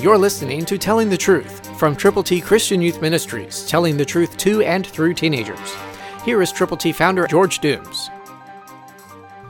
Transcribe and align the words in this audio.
You're 0.00 0.16
listening 0.16 0.64
to 0.66 0.78
Telling 0.78 1.10
the 1.10 1.16
Truth 1.16 1.76
from 1.76 1.96
Triple 1.96 2.22
T 2.22 2.40
Christian 2.40 2.80
Youth 2.80 3.02
Ministries, 3.02 3.66
telling 3.66 3.96
the 3.96 4.04
truth 4.04 4.36
to 4.36 4.62
and 4.62 4.86
through 4.86 5.14
teenagers. 5.14 5.74
Here 6.24 6.40
is 6.40 6.52
Triple 6.52 6.76
T 6.76 6.92
founder 6.92 7.26
George 7.26 7.58
Dooms. 7.58 8.08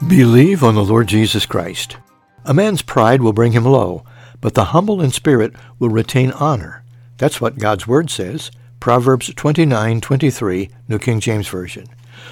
Believe 0.06 0.64
on 0.64 0.74
the 0.74 0.82
Lord 0.82 1.06
Jesus 1.06 1.44
Christ. 1.44 1.98
A 2.46 2.54
man's 2.54 2.80
pride 2.80 3.20
will 3.20 3.34
bring 3.34 3.52
him 3.52 3.66
low, 3.66 4.04
but 4.40 4.54
the 4.54 4.64
humble 4.72 5.02
in 5.02 5.10
spirit 5.10 5.52
will 5.78 5.90
retain 5.90 6.30
honor. 6.30 6.82
That's 7.18 7.42
what 7.42 7.58
God's 7.58 7.86
Word 7.86 8.08
says. 8.08 8.50
Proverbs 8.80 9.28
29:23, 9.34 10.70
New 10.88 10.98
King 10.98 11.20
James 11.20 11.48
Version. 11.48 11.84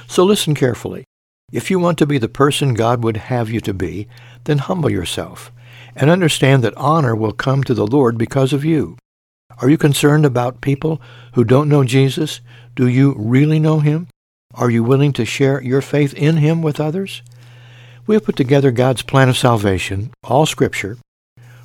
So 0.07 0.25
listen 0.25 0.55
carefully. 0.55 1.05
If 1.53 1.71
you 1.71 1.79
want 1.79 1.99
to 1.99 2.07
be 2.07 2.17
the 2.17 2.29
person 2.29 2.73
God 2.73 3.05
would 3.05 3.19
have 3.19 3.51
you 3.51 3.61
to 3.61 3.75
be, 3.75 4.09
then 4.45 4.57
humble 4.57 4.91
yourself 4.91 5.53
and 5.97 6.11
understand 6.11 6.63
that 6.63 6.77
honor 6.77 7.17
will 7.17 7.33
come 7.33 7.65
to 7.65 7.75
the 7.75 7.87
Lord 7.87 8.17
because 8.19 8.53
of 8.53 8.65
you. 8.65 8.97
Are 9.59 9.71
you 9.71 9.79
concerned 9.79 10.27
about 10.27 10.61
people 10.61 11.01
who 11.33 11.43
don't 11.43 11.69
know 11.69 11.83
Jesus? 11.83 12.41
Do 12.75 12.87
you 12.87 13.15
really 13.19 13.59
know 13.59 13.81
him? 13.81 14.09
Are 14.55 14.71
you 14.71 14.85
willing 14.85 15.13
to 15.15 15.25
share 15.25 15.63
your 15.63 15.81
faith 15.81 16.13
in 16.15 16.37
him 16.37 16.61
with 16.61 16.79
others? 16.79 17.23
We 18.07 18.15
have 18.15 18.25
put 18.25 18.37
together 18.37 18.71
God's 18.71 19.03
plan 19.03 19.29
of 19.29 19.39
salvation, 19.39 20.13
all 20.23 20.47
scripture, 20.47 20.99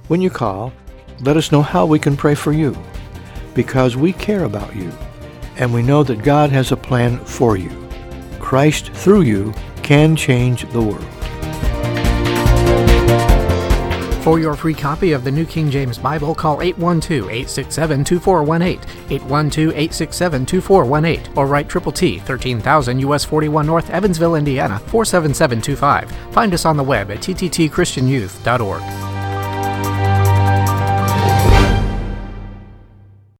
When 0.09 0.21
you 0.21 0.29
call, 0.29 0.73
let 1.21 1.37
us 1.37 1.51
know 1.51 1.61
how 1.61 1.85
we 1.85 1.99
can 1.99 2.17
pray 2.17 2.33
for 2.35 2.53
you, 2.53 2.77
because 3.53 3.97
we 3.97 4.13
care 4.13 4.43
about 4.43 4.75
you, 4.75 4.91
and 5.57 5.73
we 5.73 5.81
know 5.81 6.03
that 6.03 6.23
God 6.23 6.51
has 6.51 6.71
a 6.71 6.77
plan 6.77 7.17
for 7.25 7.57
you. 7.57 7.71
Christ, 8.39 8.91
through 8.91 9.21
you, 9.21 9.53
can 9.83 10.15
change 10.15 10.69
the 10.71 10.81
world. 10.81 11.05
For 14.23 14.39
your 14.39 14.55
free 14.55 14.73
copy 14.73 15.11
of 15.13 15.23
the 15.23 15.31
New 15.31 15.45
King 15.45 15.71
James 15.71 15.97
Bible, 15.97 16.35
call 16.35 16.57
812-867-2418, 16.57 18.81
812-867-2418, 19.07 21.37
or 21.37 21.47
write 21.47 21.69
Triple 21.69 21.93
T, 21.93 22.19
13000 22.19 22.99
US 22.99 23.23
41 23.23 23.65
North, 23.65 23.89
Evansville, 23.89 24.35
Indiana, 24.35 24.79
47725. 24.79 26.11
Find 26.33 26.53
us 26.53 26.65
on 26.65 26.75
the 26.75 26.83
web 26.83 27.09
at 27.09 27.19
tttchristianyouth.org. 27.19 29.06